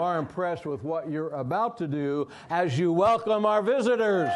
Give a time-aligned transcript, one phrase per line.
[0.00, 4.30] are impressed with what you're about to do as you welcome our visitors.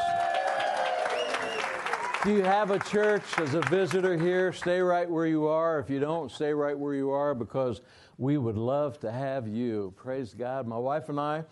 [2.24, 4.52] Do you have a church as a visitor here?
[4.52, 5.78] Stay right where you are.
[5.78, 7.80] If you don't, stay right where you are because
[8.18, 9.92] we would love to have you.
[9.96, 10.66] Praise God.
[10.66, 11.44] My wife and I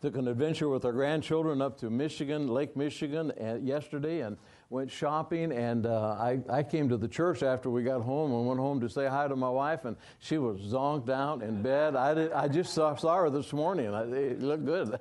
[0.00, 4.36] took an adventure with our grandchildren up to Michigan, Lake Michigan, uh, yesterday, and
[4.70, 8.46] went shopping, and uh, I, I came to the church after we got home and
[8.46, 11.96] went home to say hi to my wife, and she was zonked out in bed.
[11.96, 13.94] I, did, I just saw, saw her this morning.
[13.94, 14.98] I, it looked good.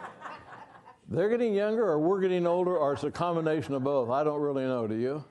[1.08, 4.10] They're getting younger, or we're getting older, or it's a combination of both.
[4.10, 4.86] I don't really know.
[4.86, 5.24] Do you?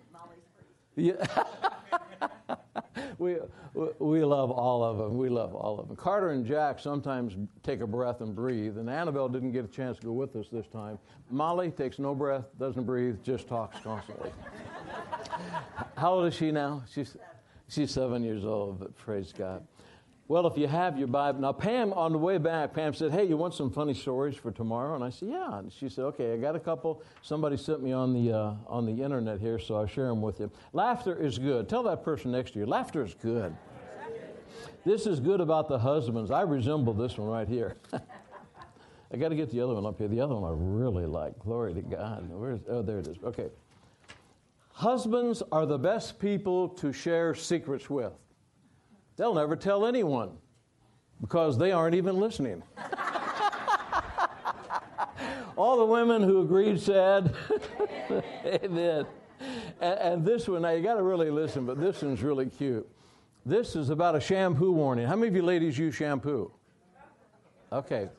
[0.96, 1.26] Yeah.
[3.18, 3.38] we,
[4.00, 5.18] we love all of them.
[5.18, 5.96] We love all of them.
[5.96, 9.98] Carter and Jack sometimes take a breath and breathe, and Annabelle didn't get a chance
[10.00, 10.98] to go with us this time.
[11.30, 14.32] Molly takes no breath, doesn't breathe, just talks constantly.
[15.98, 16.84] How old is she now?
[16.92, 17.18] She's,
[17.68, 19.66] she's seven years old, but praise God.
[20.30, 21.40] Well, if you have your Bible.
[21.40, 24.52] Now, Pam, on the way back, Pam said, Hey, you want some funny stories for
[24.52, 24.96] tomorrow?
[24.96, 25.60] And I said, Yeah.
[25.60, 27.02] And she said, Okay, I got a couple.
[27.22, 30.42] Somebody sent me on the, uh, on the internet here, so I'll share them with
[30.42, 30.52] you.
[30.74, 31.70] Laughter is good.
[31.70, 33.56] Tell that person next to you, laughter is good.
[34.84, 36.32] This is good about the husbands.
[36.32, 37.76] I resemble this one right here.
[37.94, 40.08] I got to get the other one up here.
[40.08, 41.38] The other one I really like.
[41.40, 42.30] Glory to God.
[42.30, 43.18] Where's, oh, there it is.
[43.24, 43.50] Okay.
[44.72, 48.14] Husbands are the best people to share secrets with.
[49.18, 50.38] They'll never tell anyone
[51.20, 52.62] because they aren't even listening.
[55.56, 57.34] All the women who agreed said,
[58.46, 59.08] Amen.
[59.82, 62.88] And, and, this one, now you got to really listen, but this one's really cute.
[63.46, 65.08] This is about a shampoo warning.
[65.08, 66.52] How many of you ladies use shampoo?
[67.72, 68.10] Okay.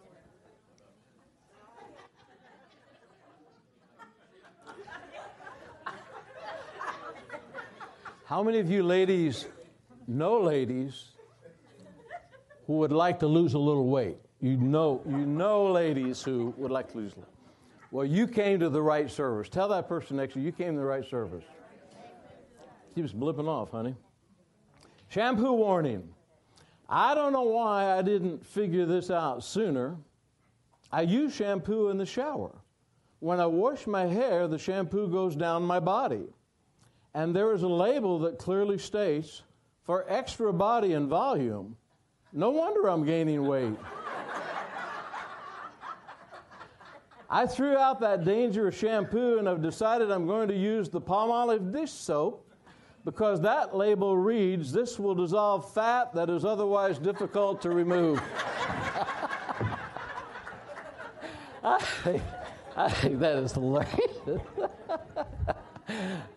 [8.25, 9.47] How many of you ladies
[10.09, 11.11] know ladies
[12.67, 14.17] who would like to lose a little weight.
[14.41, 17.13] You know, you know ladies who would like to lose.
[17.91, 19.49] Well, you came to the right service.
[19.49, 21.45] Tell that person next to you, you came to the right service.
[22.95, 23.95] Keeps blipping off, honey.
[25.09, 26.09] Shampoo warning.
[26.89, 29.97] I don't know why I didn't figure this out sooner.
[30.91, 32.55] I use shampoo in the shower.
[33.21, 36.27] When I wash my hair, the shampoo goes down my body.
[37.15, 39.43] And there is a label that clearly states
[39.89, 41.75] for extra body and volume.
[42.35, 43.73] No wonder I'm gaining weight.
[47.31, 51.73] I threw out that dangerous shampoo and I've decided I'm going to use the Palmolive
[51.73, 52.47] dish soap
[53.07, 58.21] because that label reads this will dissolve fat that is otherwise difficult to remove.
[61.65, 62.21] I,
[62.77, 64.43] I think that is hilarious.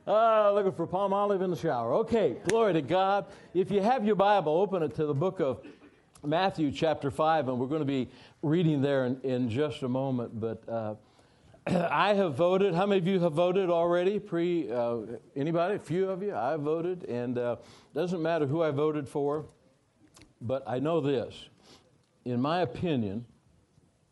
[0.07, 1.94] Uh, looking for Palmolive in the shower.
[1.94, 3.25] Okay, glory to God.
[3.53, 5.66] If you have your Bible, open it to the book of
[6.23, 8.09] Matthew, chapter 5, and we're going to be
[8.41, 10.39] reading there in, in just a moment.
[10.39, 10.95] But uh,
[11.67, 12.73] I have voted.
[12.73, 14.19] How many of you have voted already?
[14.19, 15.00] Pre uh,
[15.35, 15.75] anybody?
[15.75, 16.33] A few of you.
[16.33, 17.57] I voted, and uh,
[17.94, 19.45] doesn't matter who I voted for,
[20.39, 21.50] but I know this.
[22.23, 23.25] In my opinion,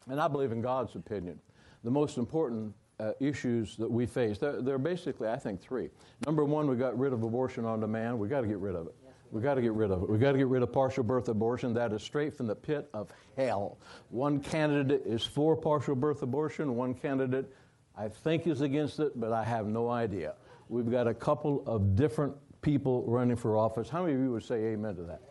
[0.09, 1.39] and I believe in God's opinion,
[1.83, 4.38] the most important uh, issues that we face.
[4.38, 5.90] There, there, are basically, I think, three.
[6.26, 8.20] Number one, we got rid of abortion on demand.
[8.20, 8.96] We got to get rid of it.
[9.32, 10.10] We got to get rid of it.
[10.10, 11.74] We got to get rid of partial birth abortion.
[11.74, 13.78] That is straight from the pit of hell.
[14.10, 16.76] One candidate is for partial birth abortion.
[16.76, 17.54] One candidate,
[17.96, 20.34] I think, is against it, but I have no idea.
[20.68, 23.88] We've got a couple of different people running for office.
[23.88, 25.22] How many of you would say amen to that?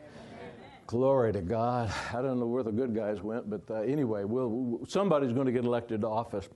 [0.86, 1.92] Glory to God.
[2.14, 5.52] I don't know where the good guys went, but uh, anyway, we'll, somebody's going to
[5.52, 6.48] get elected to office.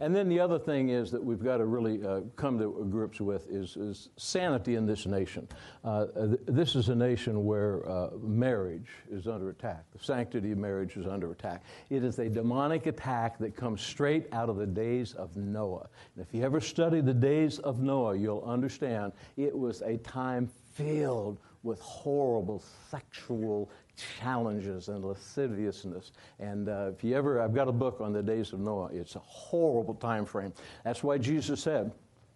[0.00, 3.20] And then the other thing is that we've got to really uh, come to grips
[3.20, 5.48] with is, is sanity in this nation.
[5.84, 9.84] Uh, th- this is a nation where uh, marriage is under attack.
[9.96, 11.62] The sanctity of marriage is under attack.
[11.90, 15.88] It is a demonic attack that comes straight out of the days of Noah.
[16.14, 20.50] And if you ever study the days of Noah, you'll understand it was a time
[20.74, 26.12] filled with horrible sexual challenges and lasciviousness.
[26.38, 28.90] And uh, if you ever, I've got a book on the days of Noah.
[28.92, 30.52] It's a horrible time frame.
[30.84, 31.92] That's why Jesus said,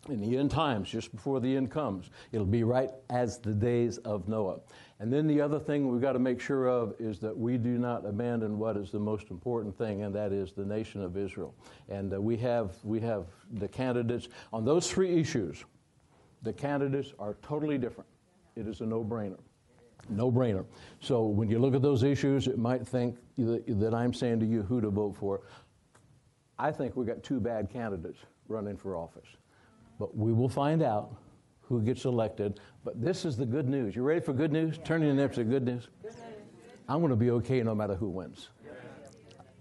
[0.08, 3.98] in the end times, just before the end comes, it'll be right as the days
[3.98, 4.60] of Noah.
[5.00, 7.76] And then the other thing we've got to make sure of is that we do
[7.76, 11.54] not abandon what is the most important thing, and that is the nation of Israel.
[11.88, 15.64] And uh, we have we have the candidates on those three issues.
[16.42, 18.08] The candidates are totally different.
[18.54, 19.38] It is a no-brainer.
[20.08, 20.64] No brainer.
[21.00, 24.62] So when you look at those issues, it might think that I'm saying to you
[24.62, 25.42] who to vote for.
[26.58, 28.18] I think we've got two bad candidates
[28.48, 29.28] running for office.
[29.98, 31.16] But we will find out
[31.62, 32.60] who gets elected.
[32.84, 33.96] But this is the good news.
[33.96, 34.78] You ready for good news?
[34.84, 35.88] Turn your lips to good news.
[36.88, 38.50] I'm going to be okay no matter who wins.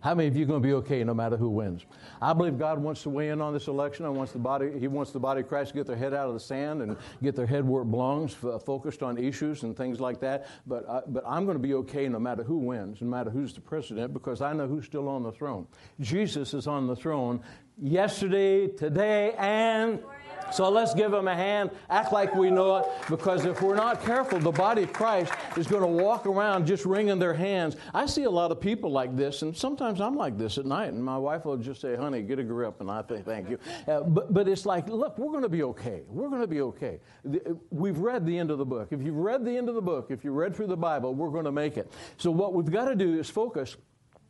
[0.06, 1.84] How many of you are going to be okay no matter who wins?
[2.22, 4.06] I believe God wants to weigh in on this election.
[4.06, 6.28] I wants the body, he wants the body of Christ to get their head out
[6.28, 9.76] of the sand and get their head where it belongs, f- focused on issues and
[9.76, 10.46] things like that.
[10.68, 13.56] But, uh, but I'm going to be okay no matter who wins, no matter who's
[13.56, 15.66] the president, because I know who's still on the throne.
[16.00, 17.42] Jesus is on the throne
[17.82, 20.04] yesterday, today, and
[20.54, 24.04] so let's give them a hand, act like we know it, because if we're not
[24.04, 27.76] careful, the body of Christ is going to walk around just wringing their hands.
[27.94, 30.94] I see a lot of people like this, and sometimes I'm like this at night,
[30.94, 33.60] and my wife will just say, honey, get a grip, and I say, thank you.
[33.88, 36.04] Uh, but, but it's like, look, we're going to be okay.
[36.08, 37.00] We're going to be okay.
[37.24, 38.90] The, we've read the end of the book.
[38.92, 41.30] If you've read the end of the book, if you read through the Bible, we're
[41.30, 41.92] going to make it.
[42.18, 43.78] So what we've got to do is focus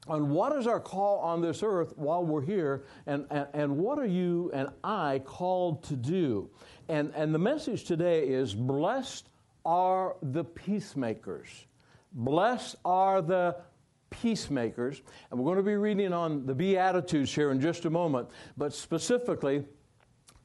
[0.07, 3.97] on what is our call on this earth while we're here, and, and, and what
[3.97, 6.49] are you and I called to do?
[6.89, 9.29] And, and the message today is blessed
[9.65, 11.47] are the peacemakers.
[12.13, 13.57] Blessed are the
[14.09, 15.01] peacemakers.
[15.31, 18.73] And we're going to be reading on the Beatitudes here in just a moment, but
[18.73, 19.65] specifically,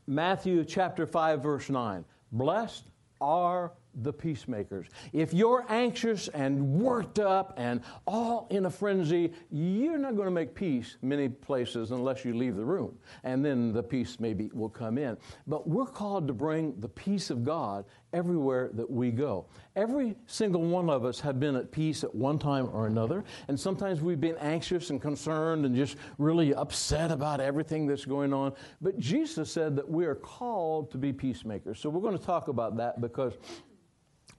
[0.07, 2.05] Matthew chapter 5, verse 9.
[2.33, 2.85] Blessed
[3.21, 3.73] are
[4.03, 4.87] the peacemakers.
[5.13, 10.35] If you're anxious and worked up and all in a frenzy, you're not going to
[10.35, 12.97] make peace many places unless you leave the room.
[13.25, 15.17] And then the peace maybe will come in.
[15.47, 19.47] But we're called to bring the peace of God everywhere that we go.
[19.77, 23.59] Every single one of us have been at peace at one time or another, and
[23.59, 28.53] sometimes we've been anxious and concerned and just really upset about everything that's going on.
[28.81, 31.79] But Jesus said that we are called to be peacemakers.
[31.81, 33.35] So we're going to talk about that because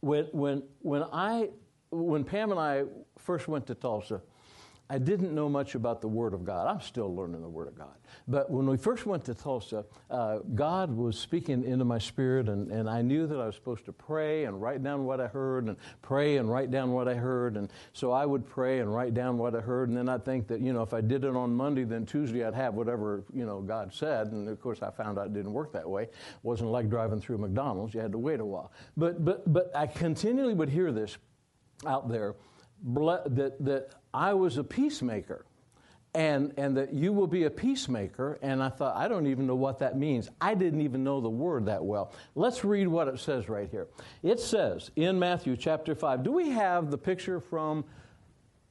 [0.01, 1.49] when, when, when, I,
[1.91, 2.83] when Pam and I
[3.17, 4.21] first went to Tulsa,
[4.91, 6.67] I didn't know much about the Word of God.
[6.67, 7.95] I'm still learning the Word of God.
[8.27, 12.69] But when we first went to Tulsa, uh, God was speaking into my spirit, and,
[12.69, 15.67] and I knew that I was supposed to pray and write down what I heard,
[15.67, 17.55] and pray and write down what I heard.
[17.55, 20.47] And so I would pray and write down what I heard, and then I'd think
[20.49, 23.45] that, you know, if I did it on Monday, then Tuesday I'd have whatever, you
[23.45, 24.33] know, God said.
[24.33, 26.03] And of course, I found out it didn't work that way.
[26.03, 28.73] It wasn't like driving through McDonald's, you had to wait a while.
[28.97, 31.17] But, but, but I continually would hear this
[31.87, 32.35] out there
[32.83, 35.45] that, that I was a peacemaker
[36.13, 38.37] and, and that you will be a peacemaker.
[38.41, 40.29] And I thought, I don't even know what that means.
[40.41, 42.13] I didn't even know the word that well.
[42.35, 43.87] Let's read what it says right here.
[44.21, 47.85] It says in Matthew chapter 5, do we have the picture from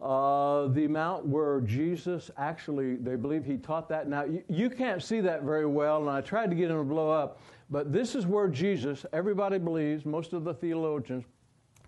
[0.00, 4.06] uh, the mount where Jesus actually, they believe he taught that?
[4.06, 6.84] Now, you, you can't see that very well, and I tried to get him to
[6.84, 7.40] blow up,
[7.70, 11.24] but this is where Jesus, everybody believes, most of the theologians,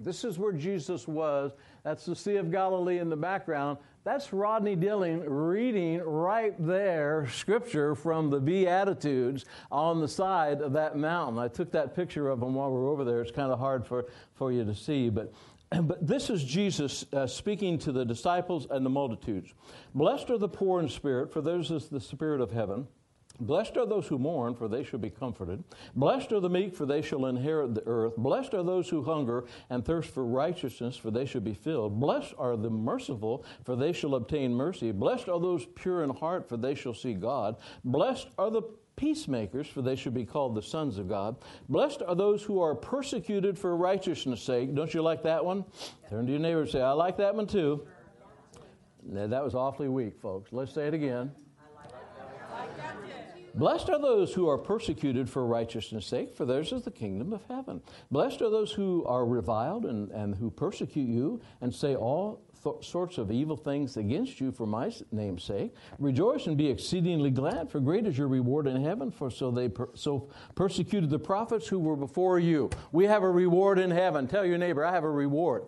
[0.01, 1.53] this is where Jesus was.
[1.85, 3.79] That's the Sea of Galilee in the background.
[4.05, 10.97] That's Rodney Dilling reading right there scripture from the Beatitudes on the side of that
[10.97, 11.39] mountain.
[11.39, 13.21] I took that picture of him while we are over there.
[13.21, 15.33] It's kind of hard for, for you to see, but
[15.83, 19.55] but this is Jesus uh, speaking to the disciples and the multitudes.
[19.95, 22.89] Blessed are the poor in spirit, for theirs is the spirit of heaven.
[23.41, 25.65] Blessed are those who mourn, for they shall be comforted.
[25.97, 28.17] Blessed are the meek, for they shall inherit the earth.
[28.17, 31.99] Blessed are those who hunger and thirst for righteousness, for they shall be filled.
[31.99, 34.93] Blessed are the merciful, for they shall obtain mercy.
[34.93, 37.57] Blessed are those pure in heart, for they shall see God.
[37.85, 38.63] Blessed are the
[38.97, 41.37] peacemakers, for they shall be called the sons of God.
[41.69, 44.75] Blessed are those who are persecuted for righteousness' sake.
[44.75, 45.65] Don't you like that one?
[46.09, 47.87] Turn to your neighbor and say, I like that one too.
[49.05, 50.53] that was awfully weak, folks.
[50.53, 51.33] Let's say it again.
[53.55, 57.45] Blessed are those who are persecuted for righteousness' sake, for theirs is the kingdom of
[57.49, 57.83] heaven.
[58.11, 62.77] Blessed are those who are reviled and, and who persecute you and say all th-
[62.85, 65.75] sorts of evil things against you for my name's sake.
[65.99, 69.11] Rejoice and be exceedingly glad, for great is your reward in heaven.
[69.11, 72.71] For so they per- so persecuted the prophets who were before you.
[72.91, 74.29] We have a reward in heaven.
[74.29, 75.65] Tell your neighbor, I have a reward.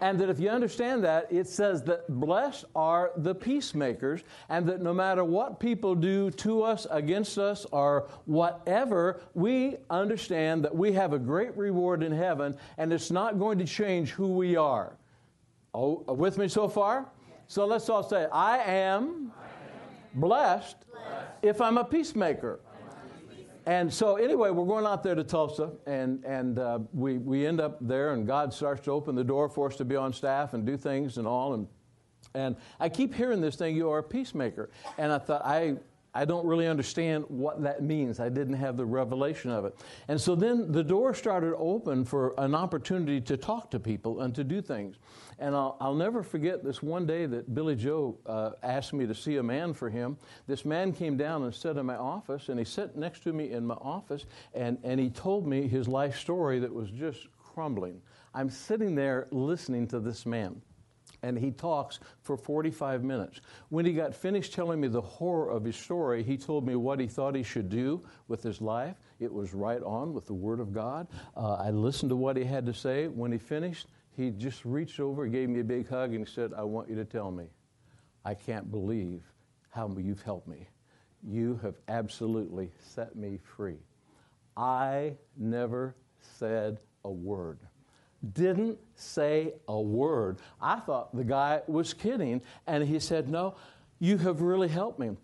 [0.00, 4.80] And that if you understand that, it says that blessed are the peacemakers, and that
[4.80, 10.92] no matter what people do to us, against us, or whatever, we understand that we
[10.92, 14.96] have a great reward in heaven, and it's not going to change who we are.
[15.74, 17.06] Oh, with me so far?
[17.46, 22.60] So let's all say, I am, I am blessed, blessed, if I'm a peacemaker.
[23.70, 27.60] And so, anyway, we're going out there to Tulsa, and, and uh, we, we end
[27.60, 30.54] up there, and God starts to open the door for us to be on staff
[30.54, 31.54] and do things and all.
[31.54, 31.68] And,
[32.34, 34.70] and I keep hearing this thing, you are a peacemaker.
[34.98, 35.76] And I thought, I,
[36.12, 38.18] I don't really understand what that means.
[38.18, 39.76] I didn't have the revelation of it.
[40.08, 44.34] And so then the door started open for an opportunity to talk to people and
[44.34, 44.96] to do things.
[45.40, 49.14] And I'll, I'll never forget this one day that Billy Joe uh, asked me to
[49.14, 50.18] see a man for him.
[50.46, 53.50] This man came down and sat in my office, and he sat next to me
[53.50, 58.02] in my office, and, and he told me his life story that was just crumbling.
[58.34, 60.60] I'm sitting there listening to this man
[61.22, 63.40] and he talks for 45 minutes.
[63.68, 66.98] When he got finished telling me the horror of his story, he told me what
[66.98, 68.96] he thought he should do with his life.
[69.18, 71.08] It was right on with the Word of God.
[71.36, 73.08] Uh, I listened to what he had to say.
[73.08, 73.86] When he finished,
[74.20, 76.96] he just reached over, gave me a big hug, and he said, I want you
[76.96, 77.46] to tell me.
[78.24, 79.22] I can't believe
[79.70, 80.68] how you've helped me.
[81.26, 83.78] You have absolutely set me free.
[84.56, 87.58] I never said a word
[88.32, 90.38] didn't say a word.
[90.60, 93.54] I thought the guy was kidding, and he said, No,
[93.98, 95.16] you have really helped me.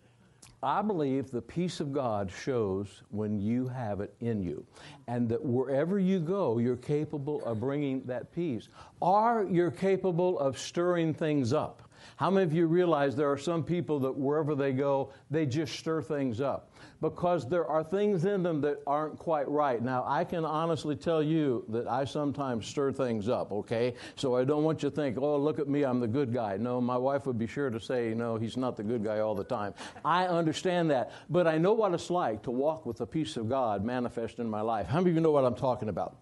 [0.63, 4.65] I believe the peace of God shows when you have it in you,
[5.07, 8.69] and that wherever you go, you're capable of bringing that peace,
[9.01, 11.83] or you're capable of stirring things up.
[12.17, 15.79] How many of you realize there are some people that wherever they go, they just
[15.79, 16.71] stir things up?
[17.01, 19.83] Because there are things in them that aren't quite right.
[19.83, 23.95] Now, I can honestly tell you that I sometimes stir things up, okay?
[24.15, 26.57] So I don't want you to think, oh, look at me, I'm the good guy.
[26.57, 29.35] No, my wife would be sure to say, no, he's not the good guy all
[29.35, 29.75] the time.
[30.05, 31.13] I understand that.
[31.29, 34.49] But I know what it's like to walk with the peace of God manifest in
[34.49, 34.87] my life.
[34.87, 36.17] How many of you know what I'm talking about?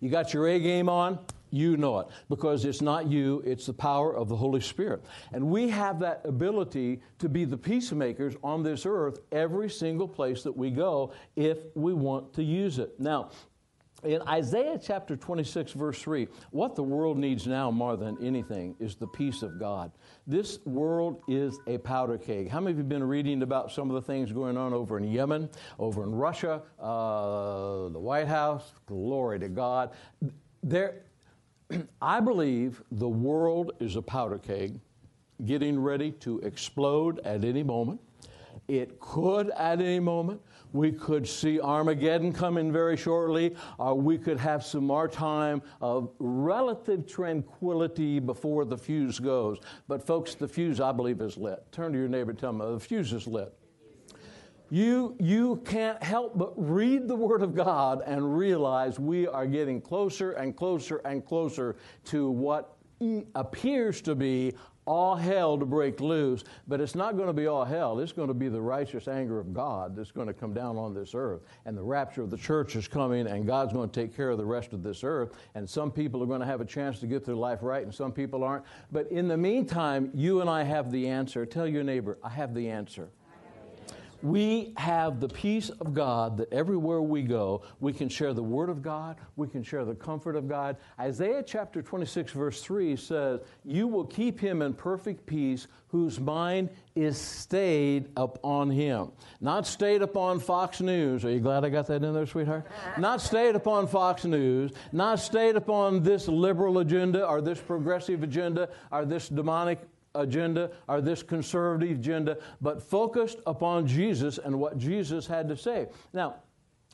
[0.00, 1.18] You got your A game on?
[1.50, 5.04] You know it because it's not you, it's the power of the Holy Spirit.
[5.32, 10.42] And we have that ability to be the peacemakers on this earth every single place
[10.42, 12.98] that we go if we want to use it.
[12.98, 13.30] Now,
[14.02, 18.94] in Isaiah chapter 26, verse 3, what the world needs now more than anything is
[18.96, 19.92] the peace of God.
[20.26, 22.48] This world is a powder keg.
[22.48, 24.96] How many of you have been reading about some of the things going on over
[24.96, 28.72] in Yemen, over in Russia, uh, the White House?
[28.86, 29.90] Glory to God.
[30.62, 31.02] There,
[32.02, 34.80] I believe the world is a powder keg
[35.44, 38.00] getting ready to explode at any moment.
[38.68, 40.40] It could at any moment.
[40.72, 46.10] We could see Armageddon coming very shortly, or we could have some more time of
[46.18, 49.58] relative tranquility before the fuse goes.
[49.88, 51.64] But, folks, the fuse, I believe, is lit.
[51.72, 53.52] Turn to your neighbor tell them the fuse is lit
[54.70, 59.80] you, you can't help but read the Word of God and realize we are getting
[59.80, 62.76] closer and closer and closer to what
[63.34, 64.54] appears to be
[64.86, 68.00] all hell to break loose, but it's not going to be all hell.
[68.00, 70.94] It's going to be the righteous anger of God that's going to come down on
[70.94, 71.42] this earth.
[71.64, 74.38] And the rapture of the church is coming, and God's going to take care of
[74.38, 75.32] the rest of this earth.
[75.54, 77.94] And some people are going to have a chance to get their life right, and
[77.94, 78.64] some people aren't.
[78.90, 81.46] But in the meantime, you and I have the answer.
[81.46, 83.10] Tell your neighbor, I have the answer
[84.22, 88.68] we have the peace of God that everywhere we go, we can share the Word
[88.68, 90.76] of God, we can share the comfort of God.
[90.98, 96.68] Isaiah chapter 26, verse 3 says, You will keep him in perfect peace whose mind
[96.94, 99.10] is stayed upon him.
[99.40, 101.24] Not stayed upon Fox News.
[101.24, 102.66] Are you glad I got that in there, sweetheart?
[102.98, 108.68] Not stayed upon Fox News, not stayed upon this liberal agenda or this progressive agenda
[108.92, 109.80] or this demonic
[110.14, 115.88] agenda or this conservative agenda, but focused upon Jesus and what Jesus had to say.
[116.12, 116.36] Now,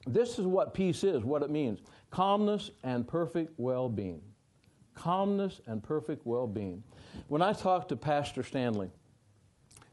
[0.07, 1.81] this is what peace is, what it means
[2.11, 4.23] calmness and perfect well being.
[4.95, 6.83] Calmness and perfect well being.
[7.29, 8.91] When I talked to Pastor Stanley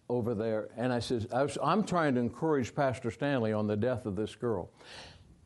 [0.07, 1.27] over there, and I said,
[1.61, 4.69] I'm trying to encourage Pastor Stanley on the death of this girl.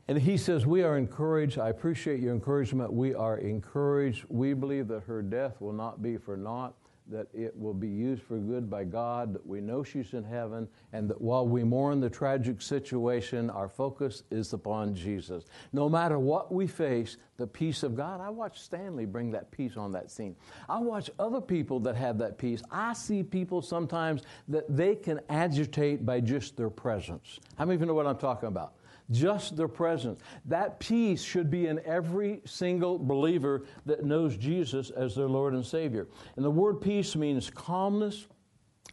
[0.08, 1.58] And he says, We are encouraged.
[1.58, 2.94] I appreciate your encouragement.
[2.94, 4.26] We are encouraged.
[4.30, 6.76] We believe that her death will not be for naught
[7.10, 10.68] that it will be used for good by God, that we know she's in heaven,
[10.94, 15.46] and that while we mourn the tragic situation, our focus is upon Jesus.
[15.74, 18.20] No matter what we face, the peace of God.
[18.20, 20.36] I watch Stanley bring that peace on that scene.
[20.68, 22.62] I watch other people that have that peace.
[22.72, 27.40] I see people sometimes that they can agitate by just their presence.
[27.58, 28.74] How many of you know what I'm talking about?
[29.12, 30.20] Just their presence.
[30.46, 35.66] That peace should be in every single believer that knows Jesus as their Lord and
[35.66, 36.08] Savior.
[36.36, 38.28] And the word peace means calmness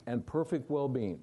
[0.06, 1.21] and perfect well being.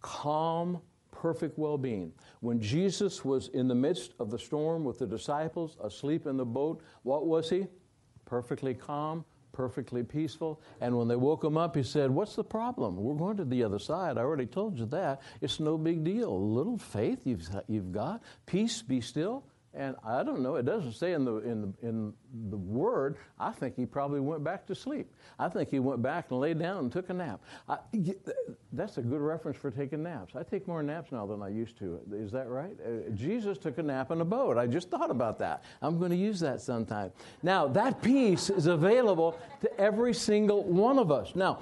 [0.00, 2.12] Calm, perfect well being.
[2.40, 6.46] When Jesus was in the midst of the storm with the disciples, asleep in the
[6.46, 7.66] boat, what was he?
[8.24, 9.24] Perfectly calm,
[9.58, 10.60] perfectly peaceful.
[10.80, 12.94] And when they woke him up, he said, What's the problem?
[12.94, 14.16] We're going to the other side.
[14.16, 15.20] I already told you that.
[15.40, 16.30] It's no big deal.
[16.30, 18.22] A little faith you've, you've got.
[18.46, 19.42] Peace, be still.
[19.78, 22.12] And I don't know, it doesn't say in the, in, the, in
[22.50, 23.16] the word.
[23.38, 25.14] I think he probably went back to sleep.
[25.38, 27.40] I think he went back and laid down and took a nap.
[27.68, 27.78] I,
[28.72, 30.34] that's a good reference for taking naps.
[30.34, 32.00] I take more naps now than I used to.
[32.12, 32.76] Is that right?
[32.84, 34.58] Uh, Jesus took a nap in a boat.
[34.58, 35.62] I just thought about that.
[35.80, 37.12] I'm going to use that sometime.
[37.44, 41.36] Now, that peace is available to every single one of us.
[41.36, 41.60] Now,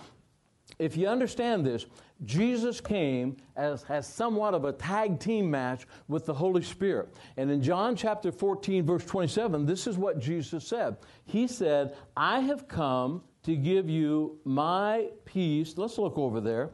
[0.78, 1.84] if you understand this,
[2.24, 7.14] Jesus came as, as somewhat of a tag team match with the Holy Spirit.
[7.36, 10.96] And in John chapter 14, verse 27, this is what Jesus said.
[11.26, 15.74] He said, I have come to give you my peace.
[15.76, 16.70] Let's look over there.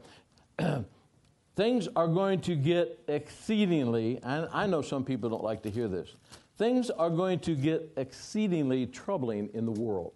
[1.55, 5.87] Things are going to get exceedingly, and I know some people don't like to hear
[5.87, 6.15] this,
[6.57, 10.13] things are going to get exceedingly troubling in the world.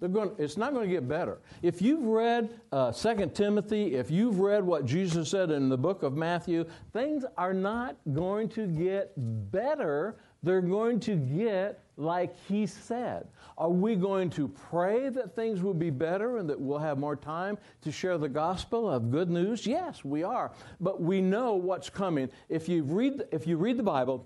[0.00, 1.38] Going, it's not going to get better.
[1.60, 6.04] If you've read uh, 2 Timothy, if you've read what Jesus said in the book
[6.04, 9.12] of Matthew, things are not going to get
[9.50, 10.16] better.
[10.44, 13.26] They're going to get like he said.
[13.58, 17.16] Are we going to pray that things will be better and that we'll have more
[17.16, 19.66] time to share the gospel of good news?
[19.66, 20.52] Yes, we are.
[20.80, 22.30] But we know what's coming.
[22.48, 24.24] If you read, if you read the Bible,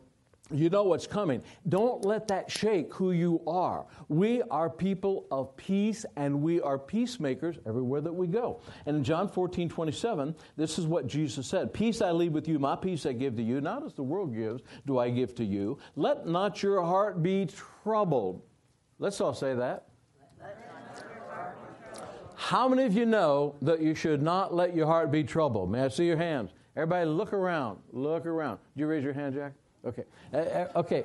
[0.53, 1.43] you know what's coming.
[1.69, 3.87] Don't let that shake who you are.
[4.09, 8.61] We are people of peace and we are peacemakers everywhere that we go.
[8.87, 12.59] And in John 14, 27, this is what Jesus said Peace I leave with you,
[12.59, 13.61] my peace I give to you.
[13.61, 15.79] Not as the world gives, do I give to you.
[15.97, 18.43] Let not your heart be troubled.
[18.99, 19.89] Let's all say that.
[22.35, 25.71] How many of you know that you should not let your heart be troubled?
[25.71, 26.51] May I see your hands?
[26.77, 27.79] Everybody, look around.
[27.93, 28.59] Look around.
[28.75, 29.53] Did you raise your hand, Jack?
[29.85, 30.05] Okay.
[30.33, 31.05] Uh, uh, okay.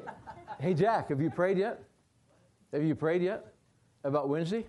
[0.60, 1.84] Hey, Jack, have you prayed yet?
[2.74, 3.54] Have you prayed yet
[4.04, 4.66] about Wednesday?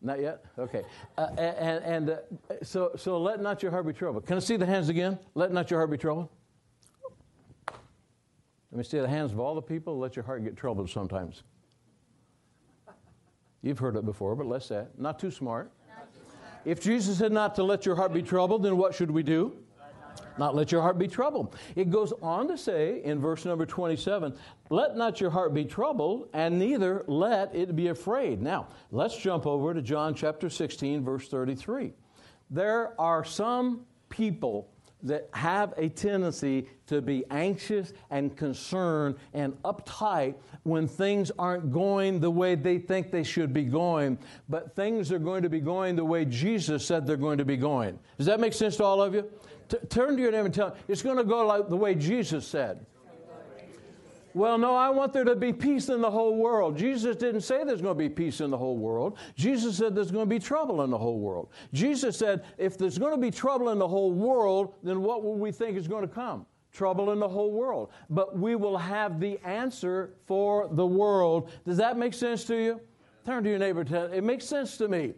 [0.00, 0.44] Not yet?
[0.58, 0.82] Okay.
[1.16, 2.16] Uh, and and uh,
[2.62, 4.26] so, so let not your heart be troubled.
[4.26, 5.18] Can I see the hands again?
[5.34, 6.28] Let not your heart be troubled.
[8.72, 9.98] Let me see the hands of all the people.
[9.98, 11.44] Let your heart get troubled sometimes.
[13.60, 14.90] You've heard it before, but let's say it.
[14.98, 15.70] Not too smart.
[16.64, 19.56] If Jesus said not to let your heart be troubled, then what should we do?
[20.38, 21.56] Not let your heart be troubled.
[21.76, 24.34] It goes on to say in verse number 27
[24.70, 28.40] let not your heart be troubled, and neither let it be afraid.
[28.40, 31.92] Now, let's jump over to John chapter 16, verse 33.
[32.48, 34.70] There are some people
[35.02, 42.20] that have a tendency to be anxious and concerned and uptight when things aren't going
[42.20, 44.16] the way they think they should be going,
[44.48, 47.56] but things are going to be going the way Jesus said they're going to be
[47.56, 47.98] going.
[48.16, 49.28] Does that make sense to all of you?
[49.72, 51.94] T- turn to your neighbor and tell them, it's going to go like the way
[51.94, 52.84] Jesus said.
[54.34, 56.76] Well, no, I want there to be peace in the whole world.
[56.76, 59.18] Jesus didn't say there's going to be peace in the whole world.
[59.34, 61.50] Jesus said there's going to be trouble in the whole world.
[61.72, 65.34] Jesus said if there's going to be trouble in the whole world, then what will
[65.34, 66.46] we think is going to come?
[66.72, 67.90] Trouble in the whole world.
[68.08, 71.50] But we will have the answer for the world.
[71.66, 72.80] Does that make sense to you?
[73.26, 73.84] Turn to your neighbor.
[73.84, 75.12] Tell, it makes sense to me.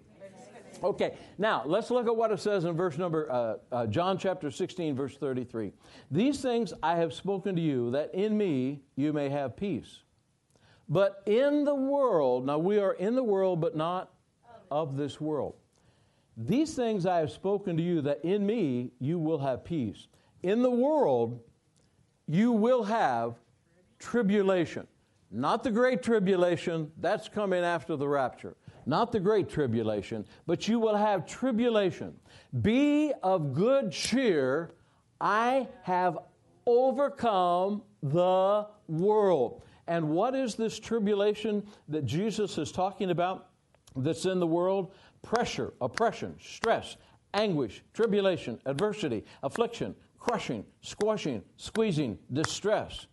[0.84, 4.50] Okay, now let's look at what it says in verse number, uh, uh, John chapter
[4.50, 5.72] 16, verse 33.
[6.10, 10.00] These things I have spoken to you, that in me you may have peace.
[10.86, 14.10] But in the world, now we are in the world, but not
[14.70, 15.54] of this world.
[16.36, 20.08] These things I have spoken to you, that in me you will have peace.
[20.42, 21.40] In the world,
[22.28, 23.36] you will have
[23.98, 24.86] tribulation.
[25.30, 28.54] Not the great tribulation, that's coming after the rapture
[28.86, 32.14] not the great tribulation, but you will have tribulation.
[32.62, 34.72] Be of good cheer.
[35.20, 36.18] I have
[36.66, 39.62] overcome the world.
[39.86, 43.48] And what is this tribulation that Jesus is talking about
[43.96, 44.92] that's in the world?
[45.22, 46.96] Pressure, oppression, stress,
[47.34, 53.06] anguish, tribulation, adversity, affliction, crushing, squashing, squeezing, distress.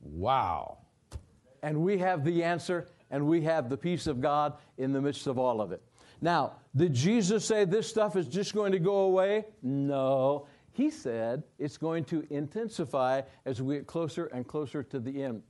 [0.00, 0.78] Wow.
[1.62, 5.26] And we have the answer and we have the peace of God in the midst
[5.26, 5.82] of all of it.
[6.20, 9.46] Now, did Jesus say this stuff is just going to go away?
[9.62, 10.46] No.
[10.72, 15.42] He said it's going to intensify as we get closer and closer to the end.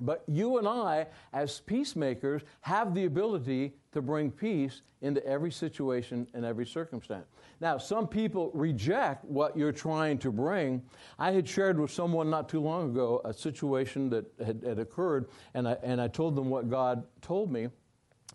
[0.00, 6.26] But you and I, as peacemakers, have the ability to bring peace into every situation
[6.34, 7.26] and every circumstance.
[7.60, 10.82] Now, some people reject what you're trying to bring.
[11.18, 15.28] I had shared with someone not too long ago a situation that had, had occurred,
[15.54, 17.68] and I, and I told them what God told me,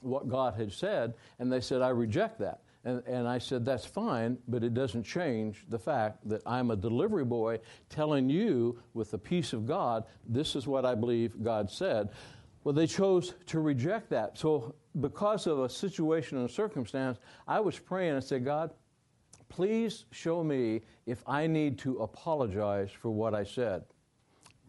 [0.01, 2.61] what God had said, and they said, I reject that.
[2.85, 6.77] And, and, I said, that's fine, but it doesn't change the fact that I'm a
[6.77, 11.69] delivery boy telling you, with the peace of God, this is what I believe God
[11.69, 12.09] said.
[12.63, 14.37] Well, they chose to reject that.
[14.37, 18.71] So, because of a situation and a circumstance, I was praying and said, God,
[19.47, 23.83] please show me if I need to apologize for what I said.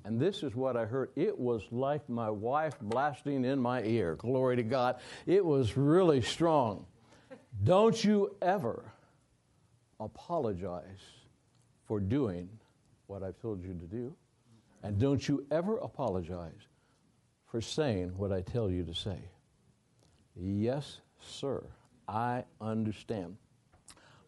[0.04, 1.10] And this is what I heard.
[1.16, 4.14] It was like my wife blasting in my ear.
[4.16, 5.00] Glory to God.
[5.26, 6.86] It was really strong.
[7.64, 8.84] Don't you ever
[9.98, 11.02] apologize
[11.86, 12.48] for doing
[13.06, 14.14] what I've told you to do.
[14.82, 16.69] And don't you ever apologize
[17.50, 19.18] for saying what I tell you to say.
[20.36, 21.64] Yes, sir.
[22.08, 23.36] I understand.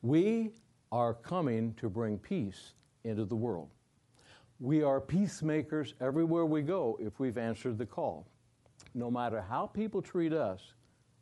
[0.02, 0.52] We
[0.90, 3.68] are coming to bring peace into the world.
[4.60, 8.26] We are peacemakers everywhere we go if we've answered the call.
[8.94, 10.60] No matter how people treat us,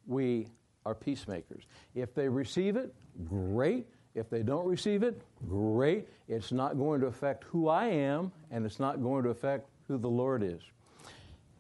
[0.07, 0.49] we
[0.85, 1.65] are peacemakers.
[1.95, 2.95] If they receive it,
[3.29, 3.87] great.
[4.15, 6.09] If they don't receive it, great.
[6.29, 9.99] It's not going to affect who I am, and it's not going to affect who
[9.99, 10.61] the Lord is.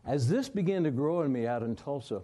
[0.07, 2.23] As this began to grow in me out in Tulsa,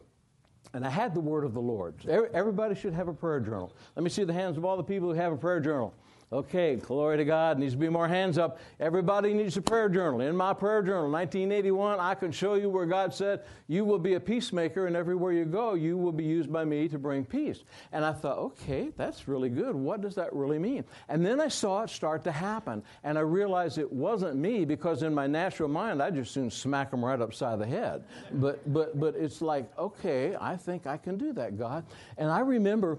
[0.75, 1.95] and I had the word of the Lord.
[2.07, 3.73] Everybody should have a prayer journal.
[3.95, 5.95] Let me see the hands of all the people who have a prayer journal.
[6.33, 7.57] Okay, glory to God.
[7.57, 8.59] Needs to be more hands up.
[8.81, 10.23] Everybody needs a prayer journal.
[10.23, 14.15] In my prayer journal, 1981, I can show you where God said, You will be
[14.15, 17.63] a peacemaker, and everywhere you go, you will be used by me to bring peace.
[17.93, 19.77] And I thought, okay, that's really good.
[19.77, 20.85] What does that really mean?
[21.09, 22.83] And then I saw it start to happen.
[23.05, 26.91] And I realized it wasn't me because in my natural mind, I just soon smack
[26.91, 28.03] them right upside the head.
[28.33, 31.87] But, but, but it's like, okay, I think I can do that, God.
[32.19, 32.99] And I remember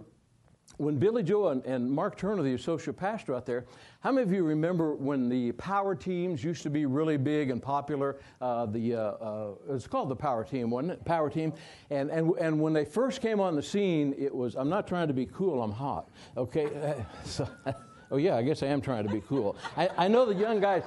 [0.78, 3.66] when Billy Joe and, and, Mark Turner, the associate pastor out there,
[4.02, 7.62] how many of you remember when the power teams used to be really big and
[7.62, 8.18] popular?
[8.40, 11.04] Uh, the uh, uh, it's called the power team, wasn't it?
[11.04, 11.52] Power team.
[11.90, 15.08] And, and, and when they first came on the scene, it was, I'm not trying
[15.08, 16.10] to be cool, I'm hot.
[16.38, 16.70] Okay?
[17.26, 17.48] so,
[18.12, 19.58] oh, yeah, I guess I am trying to be cool.
[19.76, 20.84] I, I know the young guys.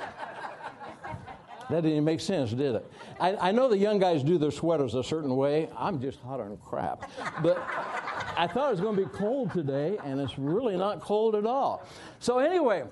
[1.71, 2.93] That didn't make sense, did it?
[3.19, 5.69] I, I know the young guys do their sweaters a certain way.
[5.77, 7.11] I'm just hotter than crap.
[7.43, 7.63] But.
[8.37, 11.45] I thought it was going to be cold today, and it's really not cold at
[11.45, 11.87] all.
[12.21, 12.85] So, anyway,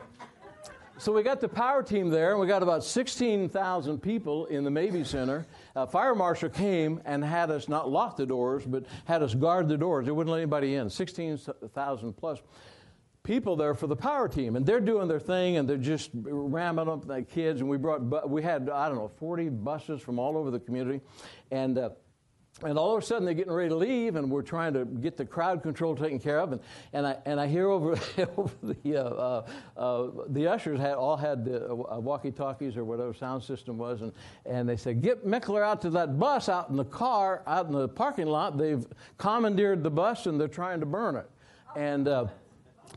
[0.98, 4.70] so we got the power team there, and we got about 16,000 people in the
[4.70, 5.46] Mabee Center.
[5.76, 9.68] A fire marshal came and had us not lock the doors, but had us guard
[9.68, 10.06] the doors.
[10.06, 10.90] They wouldn't let anybody in.
[10.90, 12.40] 16,000 plus
[13.28, 16.88] people there for the power team, and they're doing their thing, and they're just ramming
[16.88, 17.60] up the kids.
[17.60, 21.00] And we brought, we had I don't know, 40 buses from all over the community,
[21.52, 21.78] and.
[21.78, 21.90] Uh,
[22.64, 25.16] and all of a sudden they're getting ready to leave, and we're trying to get
[25.16, 26.50] the crowd control taken care of.
[26.50, 26.60] And,
[26.92, 27.92] and, I, and I hear over,
[28.36, 32.84] over the, uh, uh, uh, the ushers had, all had the uh, walkie talkies or
[32.84, 34.12] whatever sound system was, and,
[34.44, 37.72] and they said, Get Meckler out to that bus out in the car, out in
[37.72, 38.58] the parking lot.
[38.58, 38.84] They've
[39.18, 41.30] commandeered the bus and they're trying to burn it.
[41.76, 42.26] And, uh,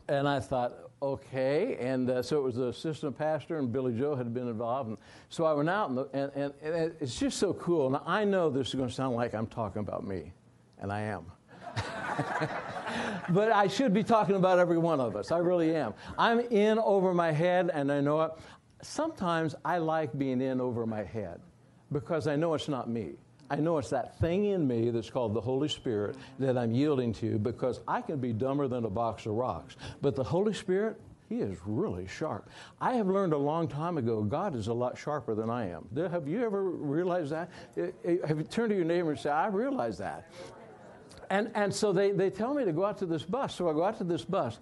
[0.08, 1.76] and I thought, okay.
[1.80, 4.90] And uh, so it was the assistant pastor, and Billy Joe had been involved.
[4.90, 7.90] And so I went out, and, the, and, and, and it's just so cool.
[7.90, 10.32] Now, I know this is going to sound like I'm talking about me,
[10.78, 11.26] and I am.
[13.30, 15.32] but I should be talking about every one of us.
[15.32, 15.94] I really am.
[16.18, 18.32] I'm in over my head, and I know it.
[18.82, 21.40] Sometimes I like being in over my head
[21.92, 23.12] because I know it's not me.
[23.52, 27.12] I know it's that thing in me that's called the Holy Spirit that I'm yielding
[27.14, 29.76] to because I can be dumber than a box of rocks.
[30.00, 32.48] But the Holy Spirit, he is really sharp.
[32.80, 35.86] I have learned a long time ago God is a lot sharper than I am.
[35.94, 37.50] Have you ever realized that?
[37.76, 40.32] Eh, eh, have you turned to your neighbor and said, I realize that?
[41.28, 43.54] And, and so they, they tell me to go out to this bus.
[43.54, 44.60] So I go out to this bus.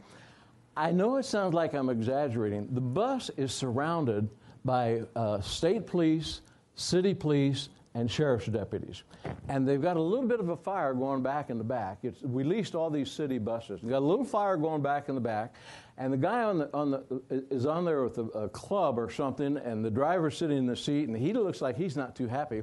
[0.77, 2.67] I know it sounds like I'm exaggerating.
[2.73, 4.29] The bus is surrounded
[4.65, 6.41] by uh, state police,
[6.75, 9.03] city police, and sheriff's deputies.
[9.49, 11.99] And they've got a little bit of a fire going back in the back.
[12.03, 13.81] It's, we leased all these city buses.
[13.81, 15.55] They've got a little fire going back in the back.
[15.99, 19.11] And the guy on the, on the, is on there with a, a club or
[19.11, 22.29] something, and the driver's sitting in the seat, and he looks like he's not too
[22.29, 22.63] happy.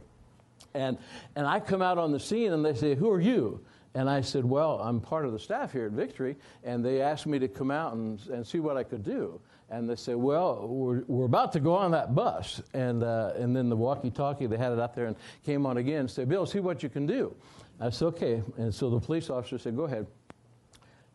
[0.74, 0.98] And,
[1.36, 3.64] and I come out on the scene, and they say, Who are you?
[3.94, 7.28] And I said, Well, I'm part of the staff here at Victory, and they asked
[7.28, 10.68] me to come out and, and see what I could do and they said, "Well,
[10.68, 14.58] we're, we're about to go on that bus," and uh, and then the walkie-talkie they
[14.58, 17.06] had it out there and came on again and said, "Bill, see what you can
[17.06, 17.36] do."
[17.80, 20.08] I said, "Okay," and so the police officer said, "Go ahead."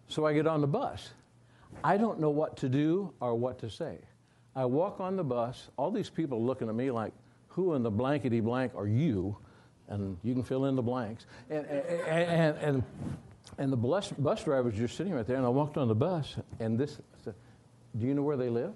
[0.09, 1.11] So I get on the bus.
[1.83, 3.99] I don't know what to do or what to say.
[4.55, 5.71] I walk on the bus.
[5.79, 7.13] All these people looking at me like,
[7.49, 9.37] "Who in the blankety blank are you?"
[9.89, 11.27] And you can fill in the blanks.
[11.49, 12.83] And and and, and,
[13.59, 15.37] and the bus, bus driver was just sitting right there.
[15.37, 17.01] And I walked on the bus, and this
[17.99, 18.73] do you know where they live?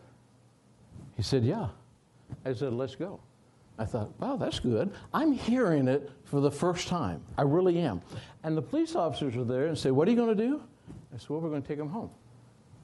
[1.16, 1.68] He said, Yeah.
[2.44, 3.20] I said, Let's go.
[3.78, 4.90] I thought, wow, that's good.
[5.12, 7.22] I'm hearing it for the first time.
[7.36, 8.00] I really am.
[8.42, 10.62] And the police officers are there and said, What are you going to do?
[11.14, 12.10] I said, Well, we're going to take him home.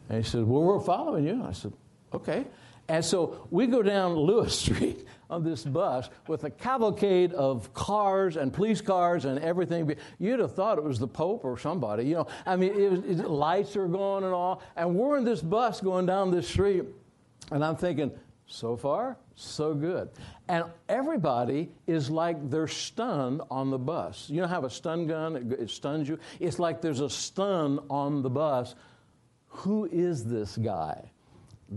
[0.08, 1.44] And he said, Well, we're following you.
[1.44, 1.72] I said,
[2.12, 2.44] Okay.
[2.88, 8.36] And so we go down Lewis Street on this bus with a cavalcade of cars
[8.36, 9.94] and police cars and everything.
[10.18, 12.04] You'd have thought it was the Pope or somebody.
[12.04, 14.62] You know, I mean, it was, it, lights are going and all.
[14.76, 16.84] And we're in this bus going down this street.
[17.50, 18.12] And I'm thinking,
[18.46, 20.10] so far, so good.
[20.48, 24.28] And everybody is like they're stunned on the bus.
[24.28, 26.18] You know how a stun gun, it, it stuns you?
[26.38, 28.74] It's like there's a stun on the bus.
[29.48, 31.11] Who is this guy?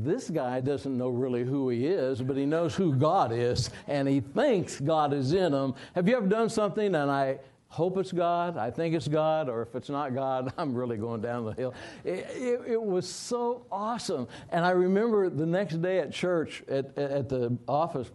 [0.03, 4.08] This guy doesn't know really who he is, but he knows who God is, and
[4.08, 5.73] he thinks God is in him.
[5.93, 7.39] Have you ever done something and I
[7.75, 8.55] hope it's God.
[8.58, 9.49] I think it's God.
[9.49, 11.73] Or if it's not God, I'm really going down the hill.
[12.03, 14.27] It, it, it was so awesome.
[14.49, 18.10] And I remember the next day at church, at, at the office,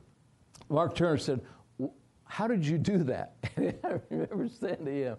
[0.71, 1.43] Mark Turner said,
[2.25, 3.35] How did you do that?
[3.57, 5.17] And I remember saying to him,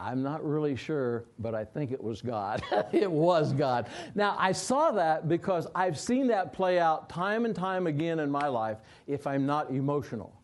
[0.00, 2.62] I'm not really sure, but I think it was God.
[2.92, 3.88] it was God.
[4.14, 8.30] Now, I saw that because I've seen that play out time and time again in
[8.30, 10.40] my life if I'm not emotional.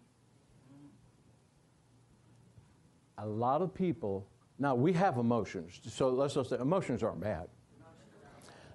[3.19, 4.27] A lot of people,
[4.59, 7.47] now we have emotions, so let's just say emotions aren't bad.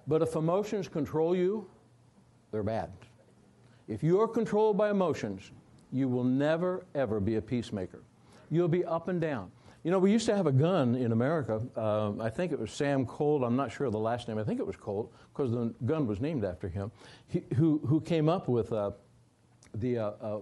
[0.06, 1.68] But if emotions control you,
[2.52, 2.90] they're bad.
[3.86, 5.50] If you are controlled by emotions,
[5.92, 8.02] you will never, ever be a peacemaker.
[8.50, 9.52] You'll be up and down.
[9.82, 11.62] You know, we used to have a gun in America.
[11.74, 13.42] Um, I think it was Sam Colt.
[13.42, 14.36] I'm not sure of the last name.
[14.36, 16.92] I think it was Colt because the gun was named after him.
[17.28, 18.90] He, who who came up with uh,
[19.74, 20.40] the uh, uh,